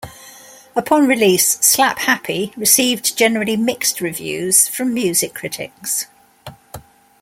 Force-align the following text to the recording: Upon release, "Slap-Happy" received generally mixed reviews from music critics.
Upon 0.75 1.05
release, 1.05 1.59
"Slap-Happy" 1.59 2.53
received 2.57 3.15
generally 3.15 3.55
mixed 3.55 4.01
reviews 4.01 4.67
from 4.67 4.95
music 4.95 5.35
critics. 5.35 6.07